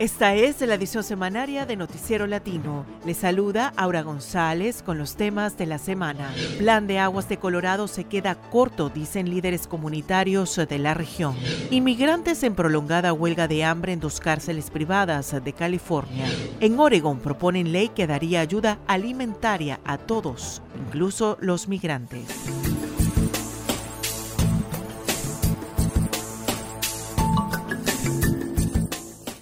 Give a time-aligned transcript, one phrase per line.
[0.00, 2.86] Esta es la edición semanaria de Noticiero Latino.
[3.04, 6.32] Le saluda Aura González con los temas de la semana.
[6.56, 11.36] Plan de aguas de Colorado se queda corto, dicen líderes comunitarios de la región.
[11.70, 16.24] Inmigrantes en prolongada huelga de hambre en dos cárceles privadas de California.
[16.60, 22.79] En Oregon proponen ley que daría ayuda alimentaria a todos, incluso los migrantes.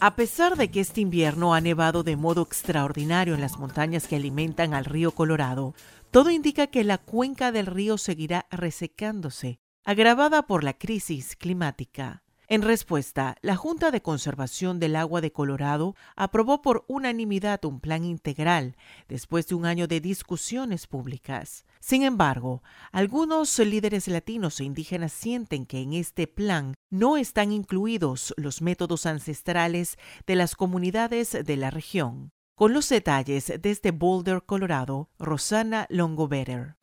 [0.00, 4.14] A pesar de que este invierno ha nevado de modo extraordinario en las montañas que
[4.14, 5.74] alimentan al río Colorado,
[6.12, 12.22] todo indica que la cuenca del río seguirá resecándose, agravada por la crisis climática.
[12.50, 18.06] En respuesta, la Junta de Conservación del Agua de Colorado aprobó por unanimidad un plan
[18.06, 18.74] integral
[19.06, 21.66] después de un año de discusiones públicas.
[21.78, 28.32] Sin embargo, algunos líderes latinos e indígenas sienten que en este plan no están incluidos
[28.38, 32.30] los métodos ancestrales de las comunidades de la región.
[32.54, 36.76] Con los detalles desde Boulder, Colorado, Rosana Longobetter.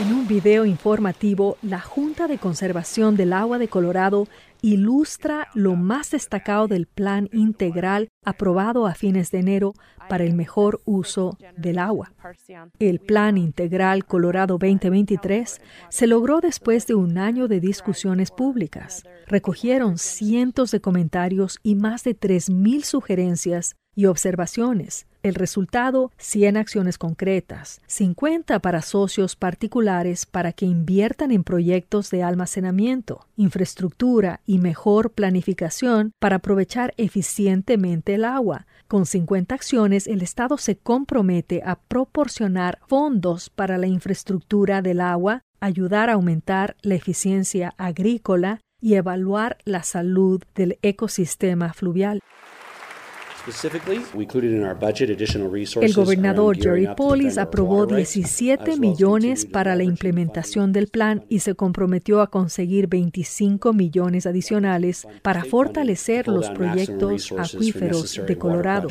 [0.00, 4.28] En un video informativo, la Junta de Conservación del Agua de Colorado
[4.62, 9.74] ilustra lo más destacado del plan integral aprobado a fines de enero
[10.08, 12.14] para el mejor uso del agua.
[12.78, 19.02] El Plan Integral Colorado 2023 se logró después de un año de discusiones públicas.
[19.26, 25.06] Recogieron cientos de comentarios y más de 3.000 sugerencias y observaciones.
[25.22, 32.22] El resultado, 100 acciones concretas, 50 para socios particulares para que inviertan en proyectos de
[32.22, 38.66] almacenamiento, infraestructura y mejor planificación para aprovechar eficientemente el agua.
[38.88, 45.42] Con 50 acciones, el Estado se compromete a proporcionar fondos para la infraestructura del agua,
[45.60, 52.20] ayudar a aumentar la eficiencia agrícola y evaluar la salud del ecosistema fluvial.
[55.80, 62.20] El gobernador Jerry Polis aprobó 17 millones para la implementación del plan y se comprometió
[62.20, 68.88] a conseguir 25 millones adicionales para fortalecer los proyectos acuíferos de Colorado.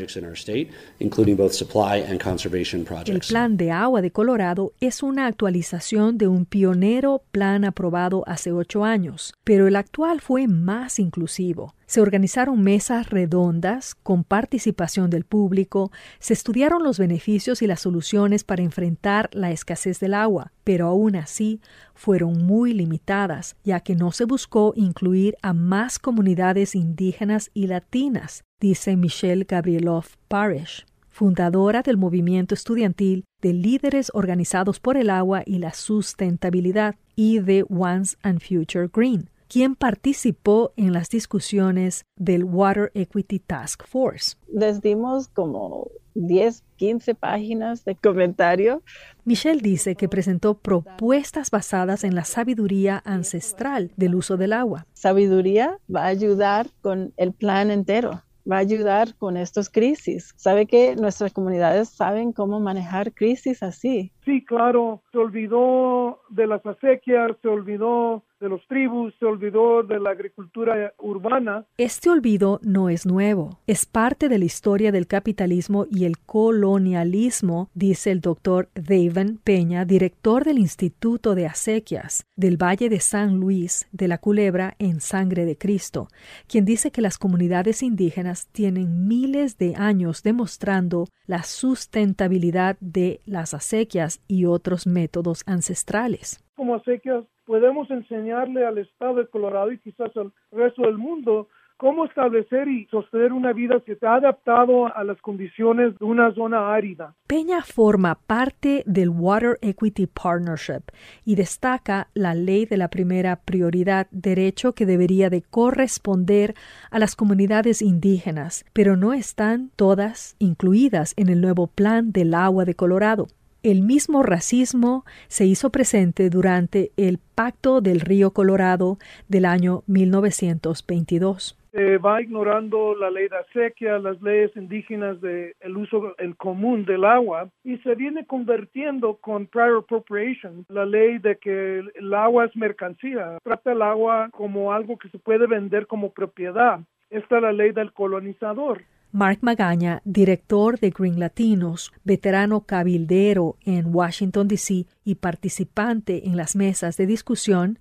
[3.06, 8.52] El plan de agua de Colorado es una actualización de un pionero plan aprobado hace
[8.52, 11.76] ocho años, pero el actual fue más inclusivo.
[11.90, 18.44] Se organizaron mesas redondas con participación del público, se estudiaron los beneficios y las soluciones
[18.44, 21.62] para enfrentar la escasez del agua, pero aún así
[21.96, 28.44] fueron muy limitadas, ya que no se buscó incluir a más comunidades indígenas y latinas,
[28.60, 35.58] dice Michelle Gabrieloff Parish fundadora del movimiento estudiantil de líderes organizados por el agua y
[35.58, 42.92] la sustentabilidad y de Once and Future Green quien participó en las discusiones del Water
[42.94, 44.38] Equity Task Force.
[44.48, 48.84] Les dimos como 10, 15 páginas de comentario.
[49.26, 54.86] Michelle dice que presentó propuestas basadas en la sabiduría ancestral del uso del agua.
[54.94, 60.34] Sabiduría va a ayudar con el plan entero va a ayudar con estas crisis.
[60.36, 64.12] Sabe que nuestras comunidades saben cómo manejar crisis así.
[64.30, 70.00] Sí, claro, se olvidó de las acequias, se olvidó de los tribus, se olvidó de
[70.00, 71.66] la agricultura urbana.
[71.78, 77.70] Este olvido no es nuevo, es parte de la historia del capitalismo y el colonialismo,
[77.74, 83.90] dice el doctor David Peña, director del Instituto de Acequias del Valle de San Luis
[83.92, 86.08] de la Culebra en Sangre de Cristo,
[86.48, 93.54] quien dice que las comunidades indígenas tienen miles de años demostrando la sustentabilidad de las
[93.54, 96.44] acequias y otros métodos ancestrales.
[96.56, 101.48] Como acequias podemos enseñarle al estado de Colorado y quizás al resto del mundo
[101.80, 106.74] cómo establecer y sostener una vida que ha adaptado a las condiciones de una zona
[106.74, 107.16] árida.
[107.26, 110.84] Peña forma parte del Water Equity Partnership
[111.24, 116.54] y destaca la ley de la primera prioridad, derecho que debería de corresponder
[116.92, 122.66] a las comunidades indígenas, pero no están todas incluidas en el nuevo plan del agua
[122.66, 123.28] de Colorado.
[123.62, 131.58] El mismo racismo se hizo presente durante el Pacto del Río Colorado del año 1922.
[131.74, 137.04] Se va ignorando la ley de acequia, las leyes indígenas del uso en común del
[137.04, 142.56] agua y se viene convirtiendo con prior appropriation, la ley de que el agua es
[142.56, 146.80] mercancía, trata el agua como algo que se puede vender como propiedad.
[147.10, 148.84] Esta es la ley del colonizador.
[149.12, 154.86] Mark Magaña, director de Green Latinos, veterano cabildero en Washington, D.C.
[155.04, 157.80] y participante en las mesas de discusión,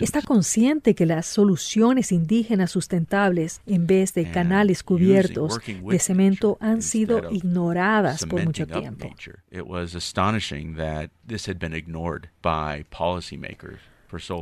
[0.00, 6.80] está consciente que las soluciones indígenas sustentables en vez de canales cubiertos de cemento han
[6.80, 9.10] sido ignoradas por mucho tiempo.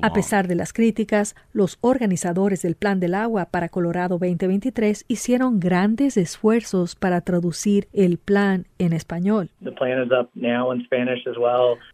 [0.03, 5.61] A pesar de las críticas, los organizadores del Plan del Agua para Colorado 2023 hicieron
[5.61, 9.51] grandes esfuerzos para traducir el plan en español,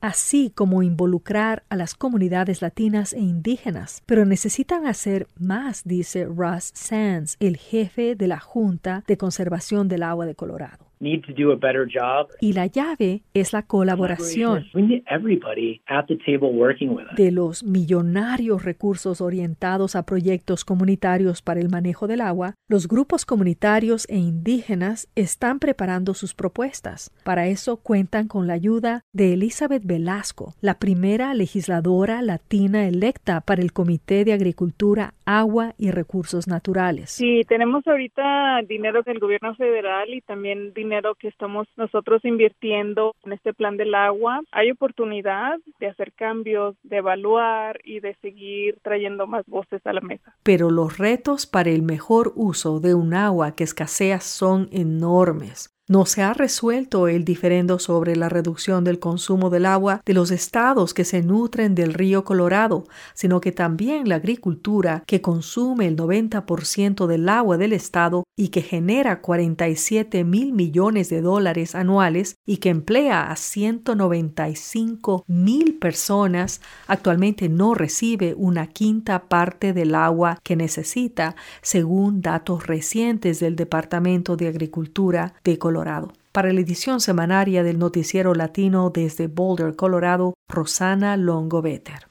[0.01, 4.03] así como involucrar a las comunidades latinas e indígenas.
[4.07, 10.03] Pero necesitan hacer más, dice Russ Sands, el jefe de la Junta de Conservación del
[10.03, 10.90] Agua de Colorado.
[12.41, 14.67] Y la llave es la colaboración
[17.17, 22.55] de los millonarios recursos orientados a proyectos comunitarios para el manejo del agua.
[22.69, 27.11] Los grupos comunitarios e indígenas están preparando sus propuestas.
[27.25, 33.63] Para eso cuentan con la ayuda de Elizabeth Velasco, la primera legisladora latina electa para
[33.63, 37.11] el Comité de Agricultura, Agua y Recursos Naturales.
[37.11, 43.33] Sí, tenemos ahorita dinero del gobierno federal y también dinero que estamos nosotros invirtiendo en
[43.33, 49.27] este plan del agua, hay oportunidad de hacer cambios, de evaluar y de seguir trayendo
[49.27, 50.35] más voces a la mesa.
[50.43, 55.71] Pero los retos para el mejor uso de un agua que escasea son enormes.
[55.91, 60.31] No se ha resuelto el diferendo sobre la reducción del consumo del agua de los
[60.31, 65.97] estados que se nutren del río Colorado, sino que también la agricultura, que consume el
[65.97, 72.57] 90% del agua del estado y que genera 47 mil millones de dólares anuales y
[72.57, 80.57] que emplea a 195 mil personas, actualmente no recibe una quinta parte del agua que
[80.57, 86.11] necesita, según datos recientes del Departamento de Agricultura de Colorado.
[86.33, 92.10] Para la edición semanaria del Noticiero Latino desde Boulder, Colorado, Rosana Longoveter.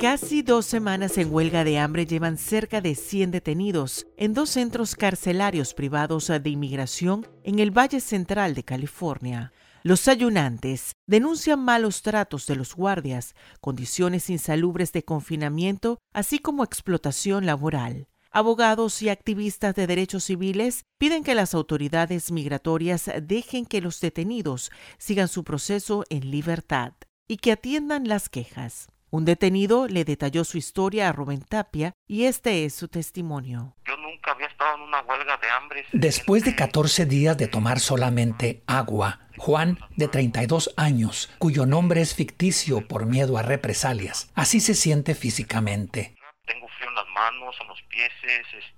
[0.00, 4.94] Casi dos semanas en huelga de hambre llevan cerca de 100 detenidos en dos centros
[4.94, 9.52] carcelarios privados de inmigración en el Valle Central de California.
[9.82, 17.44] Los ayunantes denuncian malos tratos de los guardias, condiciones insalubres de confinamiento, así como explotación
[17.44, 18.08] laboral.
[18.30, 24.70] Abogados y activistas de derechos civiles piden que las autoridades migratorias dejen que los detenidos
[24.96, 26.94] sigan su proceso en libertad
[27.28, 28.88] y que atiendan las quejas.
[29.12, 33.74] Un detenido le detalló su historia a Rubén Tapia y este es su testimonio.
[33.84, 35.84] Yo nunca había estado en una huelga de hambre.
[35.92, 42.14] Después de 14 días de tomar solamente agua, Juan, de 32 años, cuyo nombre es
[42.14, 44.30] ficticio por miedo a represalias.
[44.36, 46.14] Así se siente físicamente.
[46.46, 48.10] Tengo frío en las manos, en los pies,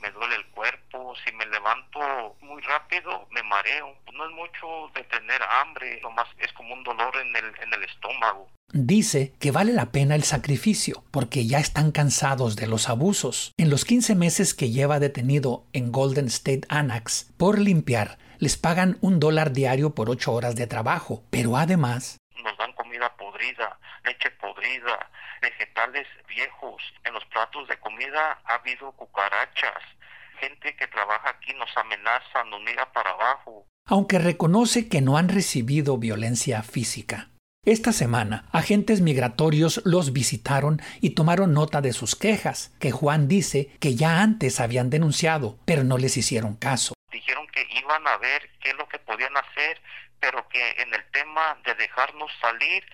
[0.01, 3.95] me duele el cuerpo, si me levanto muy rápido me mareo.
[4.13, 7.85] No es mucho de tener hambre, nomás es como un dolor en el, en el
[7.85, 8.49] estómago.
[8.73, 13.53] Dice que vale la pena el sacrificio porque ya están cansados de los abusos.
[13.59, 18.99] En los 15 meses que lleva detenido en Golden State Annex por limpiar, les pagan
[19.01, 22.19] un dólar diario por ocho horas de trabajo, pero además...
[23.43, 25.11] Podrida, leche podrida,
[25.41, 26.81] vegetales viejos.
[27.03, 29.83] En los platos de comida ha habido cucarachas.
[30.39, 33.67] Gente que trabaja aquí nos amenaza, nos mira para abajo.
[33.85, 37.31] Aunque reconoce que no han recibido violencia física.
[37.65, 43.77] Esta semana, agentes migratorios los visitaron y tomaron nota de sus quejas, que Juan dice
[43.81, 48.51] que ya antes habían denunciado, pero no les hicieron caso dijeron que iban a ver
[48.61, 49.81] qué es lo que podían hacer,
[50.19, 52.85] pero que en el tema de dejarnos salir,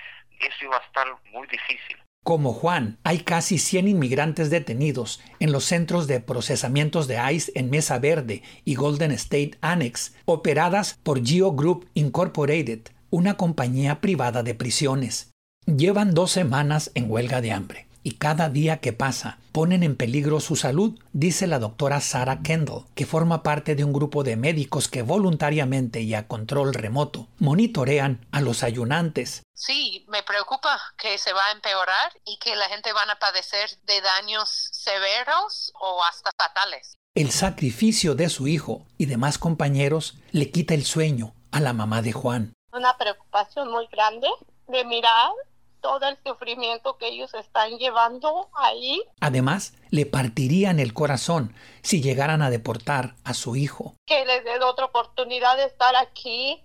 [0.40, 1.96] eso iba a estar muy difícil.
[2.24, 7.70] Como Juan, hay casi 100 inmigrantes detenidos en los centros de procesamientos de ICE en
[7.70, 12.80] Mesa Verde y Golden State Annex, operadas por Geo Group Incorporated,
[13.10, 15.30] una compañía privada de prisiones.
[15.64, 20.40] Llevan dos semanas en huelga de hambre y cada día que pasa ponen en peligro
[20.40, 24.88] su salud, dice la doctora Sarah Kendall, que forma parte de un grupo de médicos
[24.88, 29.42] que voluntariamente y a control remoto monitorean a los ayunantes.
[29.54, 33.68] Sí, me preocupa que se va a empeorar y que la gente van a padecer
[33.84, 36.94] de daños severos o hasta fatales.
[37.14, 42.02] El sacrificio de su hijo y demás compañeros le quita el sueño a la mamá
[42.02, 42.52] de Juan.
[42.72, 44.28] Una preocupación muy grande
[44.68, 45.32] de mirar
[45.80, 49.02] todo el sufrimiento que ellos están llevando ahí.
[49.20, 53.94] Además, le partirían el corazón si llegaran a deportar a su hijo.
[54.06, 56.62] Que les dé otra oportunidad de estar aquí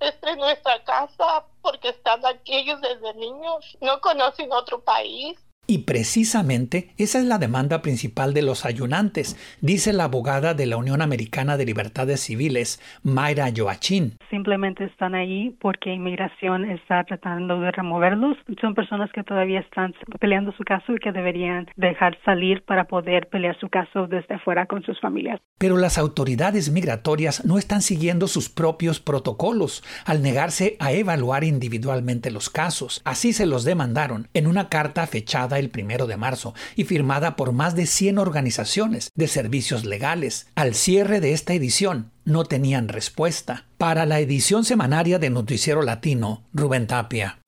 [0.00, 3.76] Esta es nuestra casa porque están aquí ellos desde niños.
[3.80, 5.38] No conocen otro país.
[5.70, 10.76] Y precisamente esa es la demanda principal de los ayunantes, dice la abogada de la
[10.76, 14.16] Unión Americana de Libertades Civiles, Mayra Joachín.
[14.30, 18.36] Simplemente están ahí porque inmigración está tratando de removerlos.
[18.60, 23.28] Son personas que todavía están peleando su caso y que deberían dejar salir para poder
[23.28, 25.40] pelear su caso desde afuera con sus familias.
[25.58, 32.32] Pero las autoridades migratorias no están siguiendo sus propios protocolos al negarse a evaluar individualmente
[32.32, 33.02] los casos.
[33.04, 37.52] Así se los demandaron en una carta fechada el primero de marzo y firmada por
[37.52, 40.48] más de 100 organizaciones de servicios legales.
[40.56, 43.66] Al cierre de esta edición, no tenían respuesta.
[43.78, 47.38] Para la edición semanaria de Noticiero Latino, Rubén Tapia.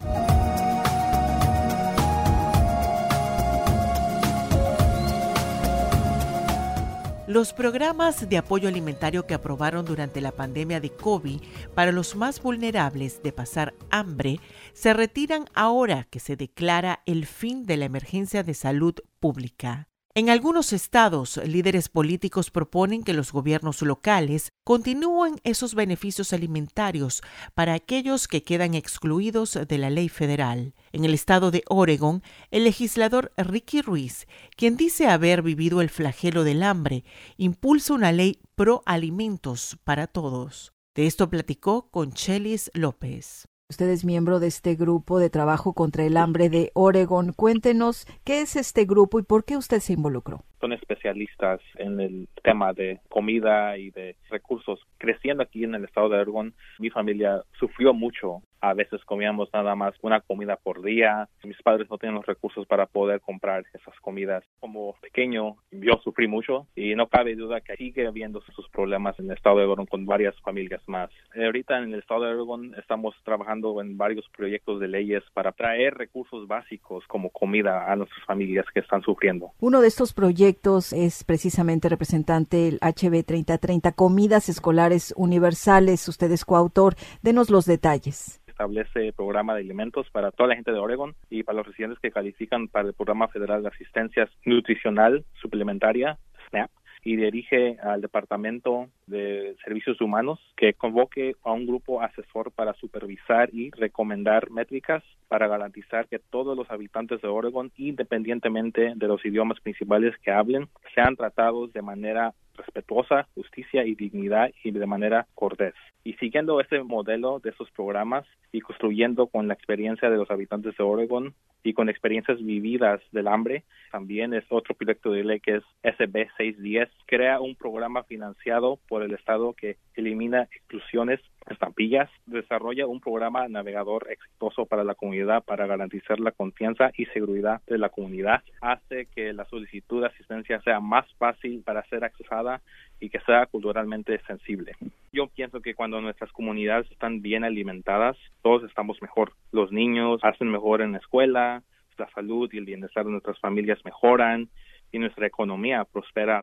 [7.32, 11.40] Los programas de apoyo alimentario que aprobaron durante la pandemia de COVID
[11.74, 14.38] para los más vulnerables de pasar hambre
[14.74, 19.88] se retiran ahora que se declara el fin de la emergencia de salud pública.
[20.14, 27.22] En algunos estados, líderes políticos proponen que los gobiernos locales continúen esos beneficios alimentarios
[27.54, 30.74] para aquellos que quedan excluidos de la ley federal.
[30.92, 36.44] En el estado de Oregon, el legislador Ricky Ruiz, quien dice haber vivido el flagelo
[36.44, 37.04] del hambre,
[37.38, 40.74] impulsa una ley pro alimentos para todos.
[40.94, 43.48] De esto platicó con Chelis López.
[43.72, 47.32] Usted es miembro de este grupo de trabajo contra el hambre de Oregon.
[47.32, 52.28] Cuéntenos qué es este grupo y por qué usted se involucró son especialistas en el
[52.44, 54.78] tema de comida y de recursos.
[54.96, 58.42] Creciendo aquí en el estado de Oregon, mi familia sufrió mucho.
[58.60, 61.28] A veces comíamos nada más una comida por día.
[61.42, 64.44] Mis padres no tenían los recursos para poder comprar esas comidas.
[64.60, 69.26] Como pequeño, yo sufrí mucho y no cabe duda que sigue habiendo sus problemas en
[69.26, 71.10] el estado de Oregon con varias familias más.
[71.34, 75.94] Ahorita en el estado de Oregon estamos trabajando en varios proyectos de leyes para traer
[75.94, 79.50] recursos básicos como comida a nuestras familias que están sufriendo.
[79.58, 80.51] Uno de estos proyectos
[80.92, 86.06] es precisamente representante el HB 3030, Comidas Escolares Universales.
[86.08, 86.94] Usted es coautor.
[87.22, 91.58] Denos los detalles establece programa de alimentos para toda la gente de Oregon y para
[91.58, 96.18] los residentes que califican para el programa federal de asistencia nutricional suplementaria
[96.48, 96.70] SNAP
[97.04, 103.50] y dirige al Departamento de Servicios Humanos que convoque a un grupo asesor para supervisar
[103.52, 109.58] y recomendar métricas para garantizar que todos los habitantes de Oregon, independientemente de los idiomas
[109.60, 115.74] principales que hablen, sean tratados de manera respetuosa, justicia y dignidad y de manera cortés.
[116.04, 120.76] Y siguiendo ese modelo de esos programas y construyendo con la experiencia de los habitantes
[120.76, 125.56] de Oregon y con experiencias vividas del hambre, también es otro proyecto de ley que
[125.56, 132.86] es SB 610, crea un programa financiado por el Estado que elimina exclusiones estampillas, desarrolla
[132.86, 137.88] un programa navegador exitoso para la comunidad para garantizar la confianza y seguridad de la
[137.88, 142.60] comunidad, hace que la solicitud de asistencia sea más fácil para ser accesada
[143.00, 144.72] y que sea culturalmente sensible.
[145.12, 149.32] Yo pienso que cuando nuestras comunidades están bien alimentadas, todos estamos mejor.
[149.50, 151.62] Los niños hacen mejor en la escuela,
[151.98, 154.48] la salud y el bienestar de nuestras familias mejoran
[154.90, 156.42] y nuestra economía prospera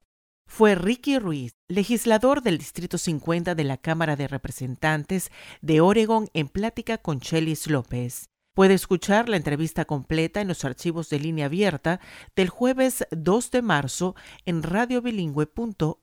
[0.50, 6.50] fue Ricky Ruiz, legislador del Distrito 50 de la Cámara de Representantes de Oregon en
[6.50, 8.30] plática con Chelis López.
[8.56, 12.02] Puede escuchar la entrevista completa en los archivos de línea abierta
[12.36, 14.16] del jueves 2 de marzo
[14.46, 15.96] en radiobilingüe.org.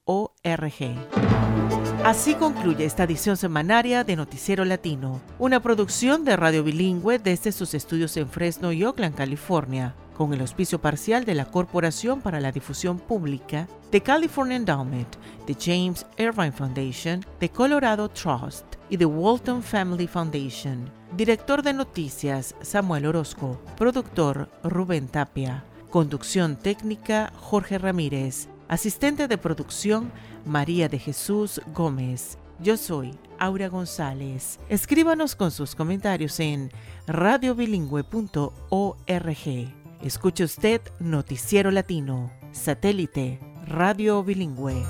[2.05, 7.75] Así concluye esta edición semanaria de Noticiero Latino, una producción de Radio Bilingüe desde sus
[7.75, 12.51] estudios en Fresno y Oakland, California con el auspicio parcial de la Corporación para la
[12.51, 19.63] Difusión Pública, de California Endowment, de James Irvine Foundation, de Colorado Trust y de Walton
[19.63, 20.91] Family Foundation.
[21.17, 23.61] Director de Noticias, Samuel Orozco.
[23.77, 25.65] Productor, Rubén Tapia.
[25.91, 28.49] Conducción técnica, Jorge Ramírez.
[28.69, 30.11] Asistente de producción,
[30.45, 32.39] María de Jesús Gómez.
[32.59, 34.59] Yo soy Aura González.
[34.71, 36.71] Escríbanos con sus comentarios en
[37.07, 39.86] radiobilingüe.org.
[40.03, 44.85] Escuche usted Noticiero Latino, satélite, radio bilingüe.